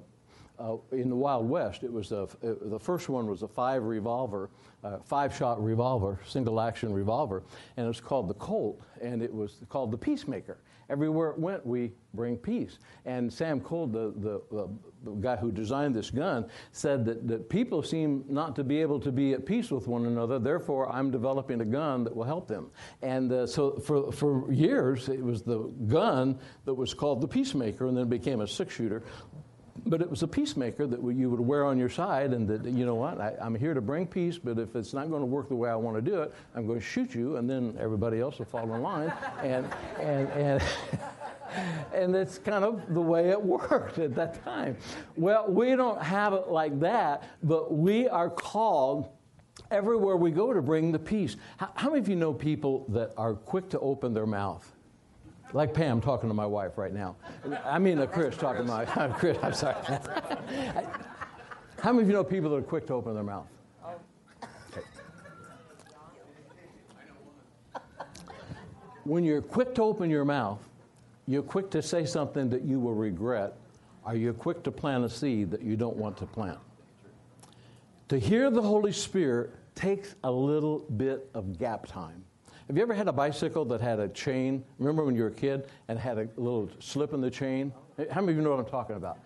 [0.59, 1.85] uh in the Wild West.
[1.85, 4.51] It was the the first one was a five revolver,
[4.83, 7.45] uh, five shot revolver, single action revolver,
[7.77, 10.59] and it was called the Colt, and it was called the Peacemaker.
[10.91, 12.79] Everywhere it went, we bring peace.
[13.05, 14.69] And Sam Colt, the, the, the,
[15.05, 18.99] the, guy who designed this gun, said that, that people seem not to be able
[19.01, 20.39] to be at peace with one another.
[20.39, 22.71] Therefore, I'm developing a gun that will help them.
[23.03, 27.87] And uh, so for, for years, it was the gun that was called the Peacemaker
[27.87, 29.03] and then became a six shooter
[29.89, 32.85] but it was a peacemaker that you would wear on your side, and that, you
[32.85, 35.49] know what, I, am here to bring peace, but if it's not going to work
[35.49, 38.21] the way I want to do it, I'm going to shoot you, and then everybody
[38.21, 39.13] else will fall in line.
[39.43, 39.67] and,
[40.01, 40.63] and, and,
[41.95, 44.77] and that's kind of the way it worked at that time.
[45.17, 49.09] Well, we don't have it like that, but we are called
[49.71, 51.37] everywhere we go to bring the peace.
[51.57, 54.75] How, how many of you know people that are quick to open their mouth?
[55.53, 57.17] Like Pam talking to my wife right now.
[57.65, 58.85] I mean, uh, Chris talking to my
[59.19, 59.39] Chris.
[59.43, 59.77] I'm sorry.
[61.81, 63.47] How many of you know people that are quick to open their mouth?
[63.85, 64.87] Okay.
[69.05, 70.61] When you're quick to open your mouth,
[71.27, 73.55] you're quick to say something that you will regret.
[74.05, 76.59] Are you quick to plant a seed that you don't want to plant?
[78.09, 82.25] To hear the Holy Spirit takes a little bit of gap time.
[82.69, 84.63] Have you ever had a bicycle that had a chain?
[84.79, 87.73] Remember when you were a kid and had a little slip in the chain?
[88.11, 89.21] How many of you know what I'm talking about?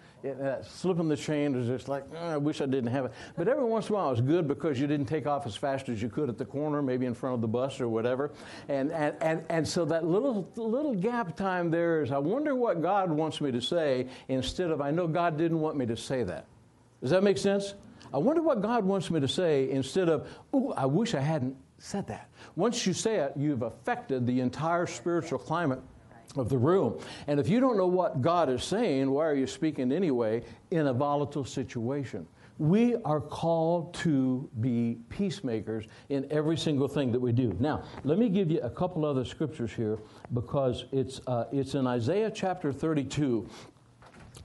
[0.64, 3.12] Slip in the chain is just like, oh, I wish I didn't have it.
[3.36, 5.56] But every once in a while it was good because you didn't take off as
[5.56, 8.30] fast as you could at the corner, maybe in front of the bus or whatever.
[8.68, 12.80] And, and, and, and so that little, little gap time there is, I wonder what
[12.80, 16.22] God wants me to say instead of, I know God didn't want me to say
[16.22, 16.46] that.
[17.00, 17.74] Does that make sense?
[18.14, 21.56] I wonder what God wants me to say instead of, oh, I wish I hadn't
[21.78, 22.28] said that.
[22.56, 25.80] Once you say it, you've affected the entire spiritual climate
[26.36, 26.98] of the room.
[27.26, 30.86] And if you don't know what God is saying, why are you speaking anyway in
[30.86, 32.26] a volatile situation?
[32.58, 37.56] We are called to be peacemakers in every single thing that we do.
[37.58, 39.98] Now, let me give you a couple other scriptures here
[40.32, 43.48] because it's, uh, it's in Isaiah chapter 32.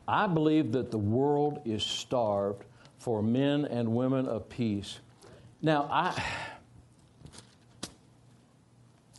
[0.07, 2.63] I believe that the world is starved
[2.97, 4.99] for men and women of peace.
[5.61, 6.23] Now, I.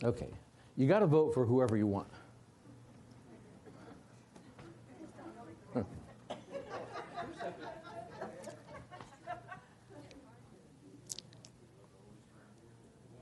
[0.05, 0.29] Okay.
[0.77, 2.09] You got to vote for whoever you want.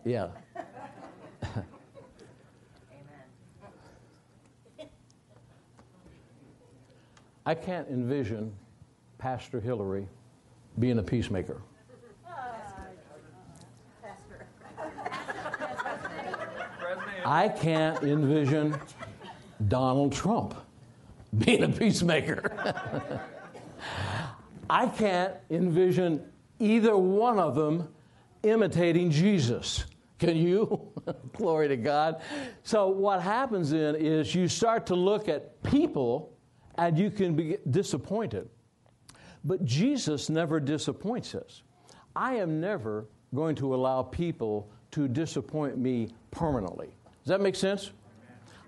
[0.05, 0.29] Yeah.
[7.45, 8.53] I can't envision
[9.19, 10.07] Pastor Hillary
[10.79, 11.61] being a peacemaker.
[17.27, 18.79] I can't envision
[19.67, 20.55] Donald Trump
[21.37, 22.81] being a peacemaker.
[24.71, 26.25] I can't envision
[26.61, 27.89] either one of them
[28.45, 29.87] imitating Jesus.
[30.21, 30.93] Can you?
[31.37, 32.23] Glory to God.
[32.63, 36.33] So, what happens then is you start to look at people
[36.77, 38.49] and you can be disappointed.
[39.45, 41.63] But Jesus never disappoints us.
[42.15, 46.95] I am never going to allow people to disappoint me permanently.
[47.27, 47.91] Does that make sense?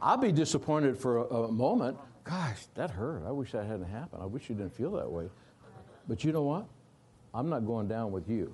[0.03, 1.97] I'll be disappointed for a, a moment.
[2.25, 3.23] Gosh, that hurt.
[3.25, 4.21] I wish that hadn't happened.
[4.21, 5.29] I wish you didn't feel that way.
[6.09, 6.67] But you know what?
[7.33, 8.53] I'm not going down with you.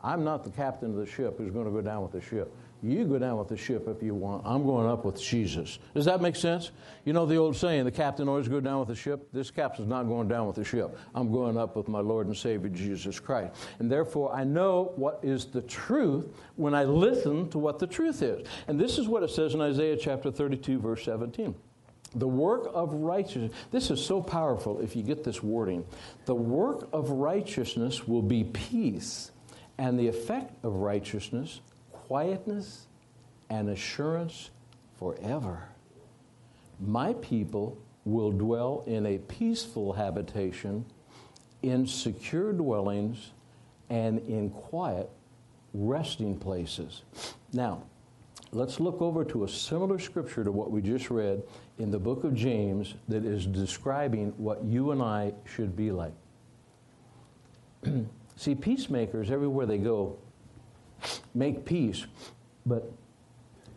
[0.00, 2.50] I'm not the captain of the ship who's going to go down with the ship.
[2.82, 4.42] You go down with the ship if you want.
[4.44, 5.78] I'm going up with Jesus.
[5.94, 6.70] Does that make sense?
[7.04, 9.28] You know the old saying, the captain always go down with the ship?
[9.32, 10.98] This captain's not going down with the ship.
[11.14, 13.54] I'm going up with my Lord and Savior Jesus Christ.
[13.78, 18.22] And therefore, I know what is the truth when I listen to what the truth
[18.22, 18.46] is.
[18.68, 21.54] And this is what it says in Isaiah chapter 32, verse 17.
[22.14, 25.84] The work of righteousness, this is so powerful if you get this wording.
[26.26, 29.30] The work of righteousness will be peace
[29.78, 31.60] and the effect of righteousness,
[32.06, 32.86] quietness
[33.50, 34.50] and assurance
[34.98, 35.68] forever.
[36.80, 40.84] My people will dwell in a peaceful habitation,
[41.62, 43.32] in secure dwellings,
[43.90, 45.10] and in quiet
[45.74, 47.02] resting places.
[47.52, 47.82] Now,
[48.52, 51.42] let's look over to a similar scripture to what we just read
[51.78, 56.14] in the book of James that is describing what you and I should be like.
[58.36, 60.18] See, peacemakers, everywhere they go,
[61.36, 62.06] make peace,
[62.64, 62.90] but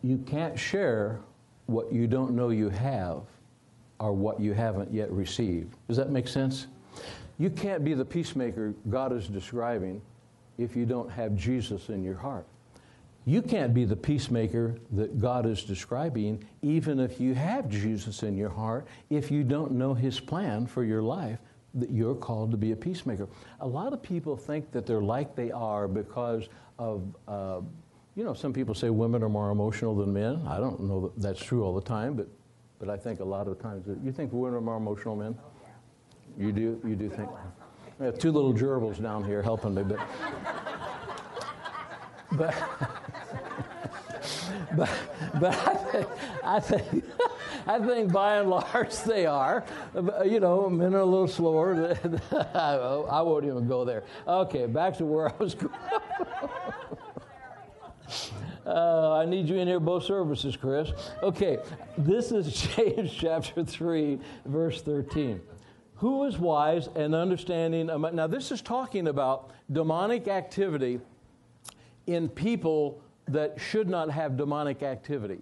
[0.02, 1.20] you can't share
[1.66, 3.22] what you don't know you have
[4.00, 5.76] or what you haven't yet received.
[5.88, 6.68] Does that make sense?
[7.38, 10.02] You can't be the peacemaker God is describing
[10.58, 12.46] if you don't have Jesus in your heart.
[13.26, 18.36] You can't be the peacemaker that God is describing even if you have Jesus in
[18.36, 21.38] your heart, if you don't know His plan for your life,
[21.76, 23.28] that you're called to be a peacemaker.
[23.60, 27.62] A lot of people think that they're like they are because of, uh,
[28.16, 30.42] you know, some people say women are more emotional than men.
[30.48, 32.28] I don't know that that's true all the time, but,
[32.80, 35.32] but I think a lot of the times, you think women are more emotional than
[35.32, 35.40] men?
[36.38, 37.30] You do, you do think?
[38.00, 40.00] I have two little gerbils down here helping me, but,
[42.32, 42.56] but,
[44.78, 44.90] but,
[45.40, 46.08] but I think,
[46.44, 47.04] I think,
[47.70, 49.64] I think by and large they are.
[50.26, 51.96] You know, men are a little slower.
[52.56, 54.04] I won't even go there.
[54.28, 55.74] Okay, back to where I was going.
[58.66, 60.92] Uh, I need you in here both services, Chris.
[61.24, 61.58] Okay,
[61.98, 65.42] this is James chapter 3, verse 13.
[65.96, 67.88] Who is wise and understanding?
[67.88, 71.00] Now, this is talking about demonic activity
[72.06, 75.40] in people that should not have demonic activity.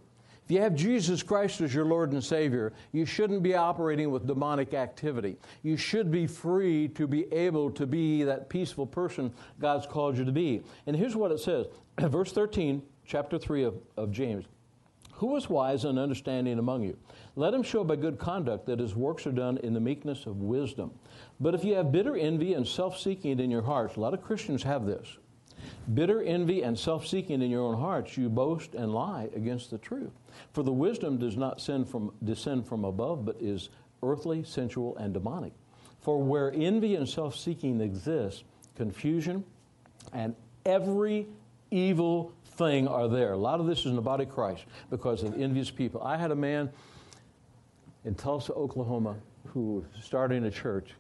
[0.48, 4.28] If you have Jesus Christ as your Lord and Savior, you shouldn't be operating with
[4.28, 5.36] demonic activity.
[5.62, 10.24] You should be free to be able to be that peaceful person God's called you
[10.24, 10.62] to be.
[10.86, 11.66] And here's what it says
[12.00, 14.46] verse 13 chapter 3 of, of James.
[15.16, 16.98] Who is wise and understanding among you?
[17.36, 20.38] Let him show by good conduct that his works are done in the meekness of
[20.38, 20.92] wisdom.
[21.42, 24.24] But if you have bitter envy and self seeking in your hearts, a lot of
[24.24, 25.18] Christians have this
[25.94, 29.78] bitter envy and self seeking in your own hearts, you boast and lie against the
[29.78, 30.12] truth.
[30.54, 33.70] For the wisdom does not from, descend from above, but is
[34.04, 35.54] earthly, sensual, and demonic.
[36.02, 38.44] For where envy and self seeking exist,
[38.76, 39.44] confusion
[40.14, 41.28] and every
[41.72, 43.34] evil thing are there.
[43.34, 46.02] A lot of this is in the body of Christ because of envious people.
[46.02, 46.70] I had a man
[48.06, 49.16] in Tulsa, Oklahoma,
[49.48, 50.92] who was starting a church,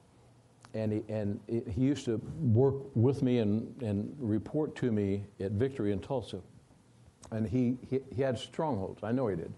[0.77, 5.51] and he, and he used to work with me and, and report to me at
[5.53, 6.39] Victory in Tulsa.
[7.31, 9.03] And he, he, he had strongholds.
[9.03, 9.51] I know he did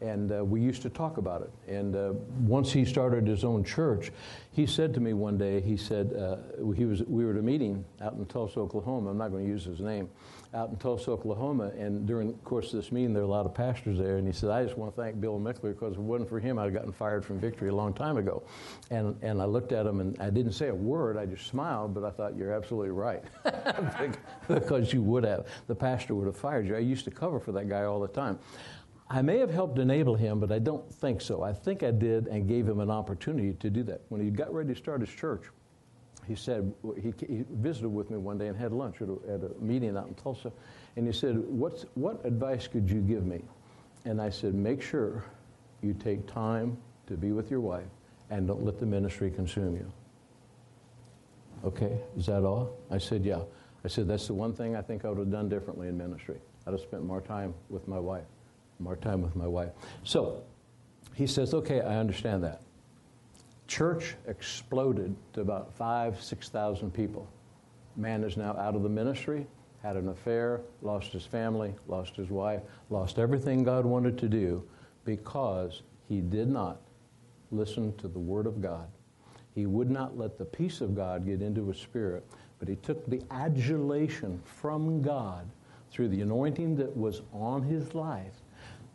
[0.00, 1.50] and uh, we used to talk about it.
[1.68, 4.12] And uh, once he started his own church,
[4.52, 6.36] he said to me one day, he said, uh,
[6.74, 9.10] he was, we were at a meeting out in Tulsa, Oklahoma.
[9.10, 10.08] I'm not going to use his name,
[10.54, 11.72] out in Tulsa, Oklahoma.
[11.78, 14.16] And during the course of this meeting, there were a lot of pastors there.
[14.18, 16.40] And he said, I just want to thank Bill Mickler because if it wasn't for
[16.40, 18.42] him, I'd gotten fired from Victory a long time ago.
[18.90, 21.16] And, and I looked at him and I didn't say a word.
[21.16, 23.22] I just smiled, but I thought, you're absolutely right.
[24.48, 25.46] because you would have.
[25.66, 26.76] The pastor would have fired you.
[26.76, 28.38] I used to cover for that guy all the time.
[29.08, 31.42] I may have helped enable him, but I don't think so.
[31.42, 34.00] I think I did and gave him an opportunity to do that.
[34.08, 35.44] When he got ready to start his church,
[36.26, 39.40] he said, he, he visited with me one day and had lunch at a, at
[39.44, 40.50] a, meeting out in Tulsa.
[40.96, 43.42] And he said, What's, What advice could you give me?
[44.04, 45.24] And I said, Make sure
[45.82, 47.86] you take time to be with your wife
[48.30, 49.92] and don't let the ministry consume you.
[51.64, 52.76] Okay, is that all?
[52.90, 53.42] I said, Yeah.
[53.84, 56.40] I said, That's the one thing I think I would have done differently in ministry.
[56.66, 58.24] I'd have spent more time with my wife
[58.78, 59.70] more time with my wife.
[60.04, 60.42] So
[61.14, 62.62] he says, okay, I understand that.
[63.66, 67.28] Church exploded to about five, 6,000 people.
[67.96, 69.46] Man is now out of the ministry,
[69.82, 72.60] had an affair, lost his family, lost his wife,
[72.90, 74.62] lost everything God wanted to do
[75.04, 76.80] because he did not
[77.50, 78.88] listen to the Word of God.
[79.54, 82.26] He would not let the peace of God get into his spirit,
[82.58, 85.48] but he took the adulation from God
[85.90, 88.42] through the anointing that was on his life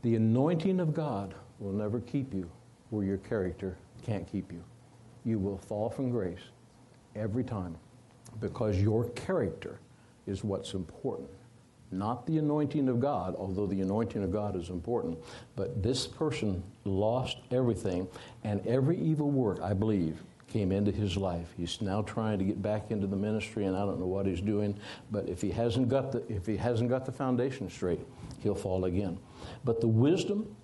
[0.01, 2.49] the anointing of God will never keep you
[2.89, 4.63] where your character can't keep you.
[5.25, 6.39] You will fall from grace
[7.15, 7.75] every time
[8.39, 9.79] because your character
[10.27, 11.29] is what's important.
[11.91, 15.17] Not the anointing of God, although the anointing of God is important.
[15.55, 18.07] But this person lost everything,
[18.43, 21.53] and every evil work, I believe, came into his life.
[21.57, 24.41] He's now trying to get back into the ministry, and I don't know what he's
[24.41, 24.77] doing.
[25.09, 28.01] But if he hasn't got the if he hasn't got the foundation straight,
[28.39, 29.17] he'll fall again.
[29.63, 30.55] But the wisdom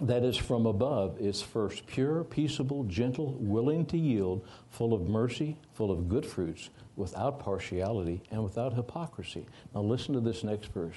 [0.00, 5.56] that is from above is first pure, peaceable, gentle, willing to yield, full of mercy,
[5.72, 9.46] full of good fruits, without partiality and without hypocrisy.
[9.74, 10.96] Now listen to this next verse.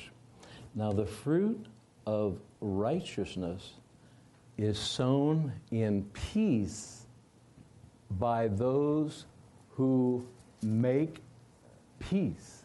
[0.75, 1.65] Now the fruit
[2.05, 3.73] of righteousness
[4.57, 7.00] is sown in peace
[8.19, 9.25] by those
[9.69, 10.25] who
[10.63, 11.17] make
[11.99, 12.63] peace.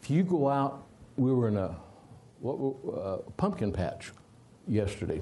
[0.00, 0.84] If you go out,
[1.16, 1.76] we were in a
[2.40, 4.12] what, uh, pumpkin patch
[4.66, 5.20] yesterday,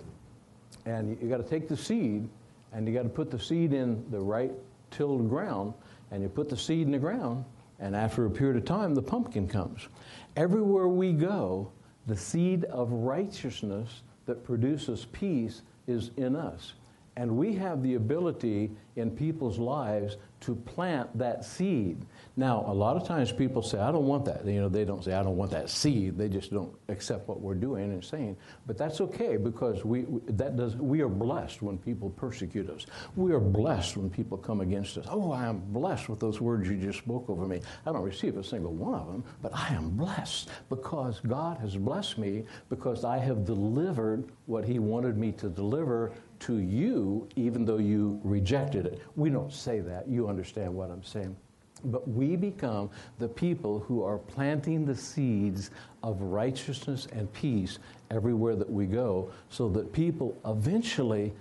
[0.84, 2.28] and you, you got to take the seed
[2.72, 4.52] and you got to put the seed in the right
[4.90, 5.72] tilled ground,
[6.10, 7.44] and you put the seed in the ground,
[7.80, 9.88] and after a period of time, the pumpkin comes.
[10.36, 11.70] Everywhere we go,
[12.06, 16.74] the seed of righteousness that produces peace is in us.
[17.16, 22.04] And we have the ability in people's lives to plant that seed.
[22.36, 24.44] Now, a lot of times people say, I don't want that.
[24.44, 26.18] You know, they don't say, I don't want that seed.
[26.18, 28.36] They just don't accept what we're doing and saying.
[28.66, 32.86] But that's okay because we, that does, we are blessed when people persecute us.
[33.16, 35.06] We are blessed when people come against us.
[35.08, 37.62] Oh, I am blessed with those words you just spoke over me.
[37.86, 41.76] I don't receive a single one of them, but I am blessed because God has
[41.76, 47.64] blessed me because I have delivered what He wanted me to deliver to you, even
[47.64, 49.00] though you rejected it.
[49.16, 50.08] We don't say that.
[50.08, 51.36] You understand what I'm saying.
[51.84, 55.70] But we become the people who are planting the seeds
[56.02, 57.78] of righteousness and peace
[58.10, 61.32] everywhere that we go so that people eventually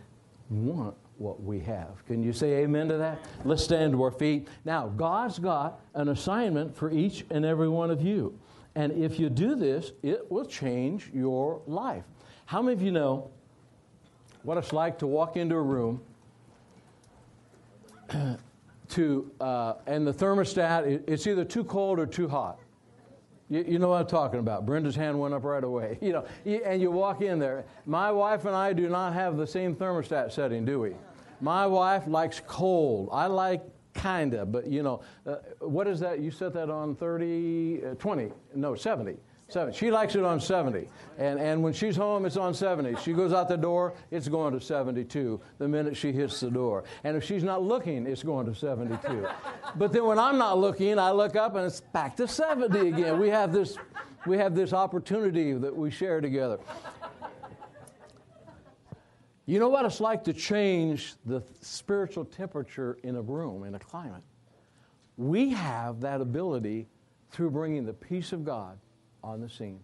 [0.50, 2.06] want what we have.
[2.06, 3.20] Can you say amen to that?
[3.46, 4.48] Let's stand to our feet.
[4.66, 8.38] Now, God's got an assignment for each and every one of you.
[8.76, 12.04] And if you do this, it will change your life.
[12.46, 13.32] How many of you know
[14.46, 16.00] what it's like to walk into a room
[18.90, 22.60] to, uh, and the thermostat, it's either too cold or too hot.
[23.50, 24.66] You, you, know what I'm talking about.
[24.66, 25.98] Brenda's hand went up right away.
[26.02, 27.66] You know, and you walk in there.
[27.86, 30.94] My wife and I do not have the same thermostat setting, do we?
[31.42, 33.10] My wife likes cold.
[33.12, 33.64] I like
[33.96, 36.20] kinda, but you know, uh, what is that?
[36.20, 39.16] You set that on 30, uh, 20, no, 70.
[39.48, 39.78] 70.
[39.78, 40.90] She likes it on 70.
[41.18, 42.96] And, and when she's home, it's on 70.
[43.04, 46.84] She goes out the door, it's going to 72 the minute she hits the door.
[47.04, 49.28] And if she's not looking, it's going to 72.
[49.76, 53.20] but then when I'm not looking, I look up and it's back to 70 again.
[53.20, 53.78] We have this,
[54.26, 56.58] we have this opportunity that we share together.
[59.46, 63.80] You know what it's like to change the spiritual temperature in a room, in a
[63.80, 64.24] climate?
[65.18, 66.88] We have that ability
[67.30, 68.80] through bringing the peace of God
[69.26, 69.80] on the scene.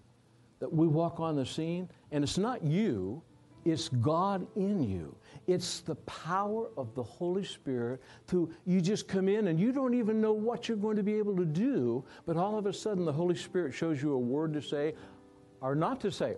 [0.59, 3.21] That we walk on the scene, and it's not you,
[3.65, 5.15] it's God in you.
[5.47, 9.93] It's the power of the Holy Spirit to you just come in and you don't
[9.93, 13.05] even know what you're going to be able to do, but all of a sudden
[13.05, 14.93] the Holy Spirit shows you a word to say
[15.61, 16.37] or not to say.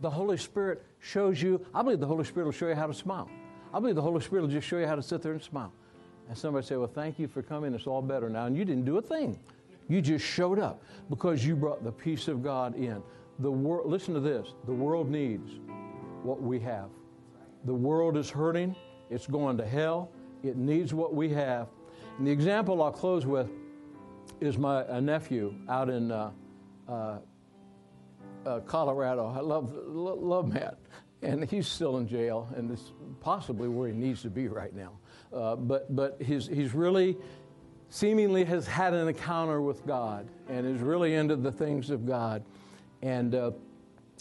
[0.00, 2.94] The Holy Spirit shows you, I believe the Holy Spirit will show you how to
[2.94, 3.28] smile.
[3.72, 5.72] I believe the Holy Spirit will just show you how to sit there and smile.
[6.28, 7.74] And somebody say, Well, thank you for coming.
[7.74, 8.46] It's all better now.
[8.46, 9.38] And you didn't do a thing.
[9.88, 13.02] You just showed up because you brought the peace of God in.
[13.38, 15.50] The world, listen to this the world needs
[16.22, 16.88] what we have.
[17.64, 18.74] The world is hurting,
[19.10, 20.10] it's going to hell,
[20.42, 21.68] it needs what we have.
[22.18, 23.50] And the example I'll close with
[24.40, 26.30] is my nephew out in uh,
[26.88, 27.18] uh,
[28.44, 29.26] uh, Colorado.
[29.26, 30.78] I love, love Matt.
[31.22, 34.92] And he's still in jail, and it's possibly where he needs to be right now.
[35.32, 37.16] Uh, but but he's, he's really
[37.88, 42.42] seemingly has had an encounter with God and is really into the things of God.
[43.02, 43.52] And uh,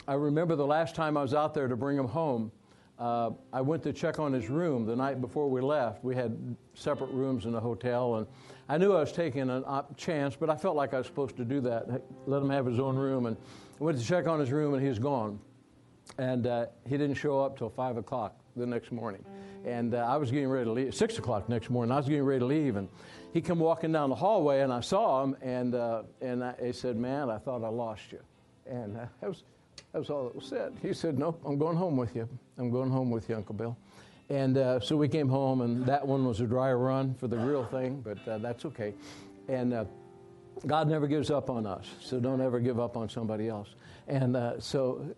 [0.07, 2.51] I remember the last time I was out there to bring him home,
[2.97, 6.03] uh, I went to check on his room the night before we left.
[6.03, 8.28] We had separate rooms in the hotel, and
[8.70, 11.45] I knew I was taking a chance, but I felt like I was supposed to
[11.45, 13.26] do that, let him have his own room.
[13.26, 13.36] And
[13.80, 15.39] I went to check on his room, and he was gone.
[16.18, 19.26] And uh, he didn't show up till 5 o'clock the next morning.
[19.66, 22.24] And uh, I was getting ready to leave, 6 o'clock next morning, I was getting
[22.24, 22.76] ready to leave.
[22.76, 22.88] And
[23.36, 26.71] he come walking down the hallway, and I saw him, and, uh, and I, he
[26.71, 28.19] said, man, I thought I lost you.
[28.65, 29.43] And uh, that, was,
[29.91, 30.71] that was all that was said.
[30.81, 32.29] He said, no, I'm going home with you.
[32.57, 33.75] I'm going home with you, Uncle Bill.
[34.29, 37.36] And uh, so we came home, and that one was a dry run for the
[37.36, 38.93] real thing, but uh, that's okay.
[39.49, 39.83] And uh,
[40.65, 43.75] God never gives up on us, so don't ever give up on somebody else.
[44.07, 45.13] And uh, so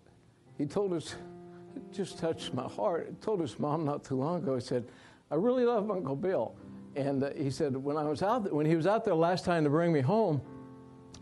[0.57, 1.13] he told us,
[1.75, 3.09] it just touched my heart.
[3.11, 4.85] He told his mom not too long ago, he said,
[5.29, 6.55] I really love Uncle Bill.
[6.97, 9.45] And uh, he said, when I was out, there, when he was out there last
[9.45, 10.41] time to bring me home,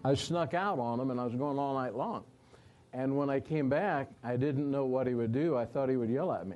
[0.05, 2.23] I snuck out on him and I was going all night long.
[2.93, 5.57] And when I came back, I didn't know what he would do.
[5.57, 6.55] I thought he would yell at me.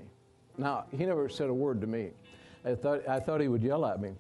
[0.58, 2.12] Now, he never said a word to me.
[2.64, 4.14] I thought, I thought he would yell at me.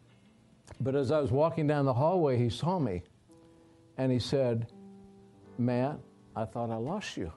[0.81, 3.01] But as I was walking down the hallway, he saw me
[3.97, 4.67] and he said,
[5.57, 5.97] Matt,
[6.35, 7.31] I thought I lost you.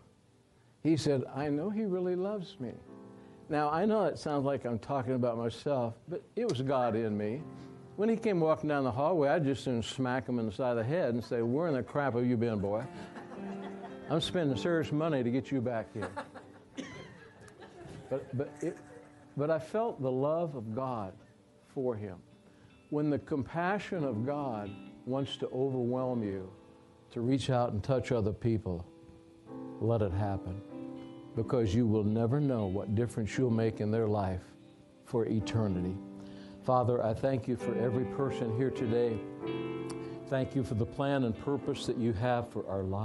[0.83, 2.73] He said, I know he really loves me.
[3.53, 7.19] Now, I know it sounds like I'm talking about myself, but it was God in
[7.19, 7.43] me.
[7.97, 10.71] When he came walking down the hallway, I'd just soon smack him in the side
[10.71, 12.83] of the head and say, Where in the crap have you been, boy?
[14.09, 16.09] I'm spending serious money to get you back here.
[18.09, 18.79] But, but, it,
[19.37, 21.13] but I felt the love of God
[21.75, 22.17] for him.
[22.89, 24.71] When the compassion of God
[25.05, 26.51] wants to overwhelm you
[27.11, 28.87] to reach out and touch other people,
[29.79, 30.63] let it happen
[31.35, 34.43] because you will never know what difference you'll make in their life
[35.05, 35.97] for eternity.
[36.65, 39.19] Father, I thank you for every person here today.
[40.29, 43.03] Thank you for the plan and purpose that you have for our lives.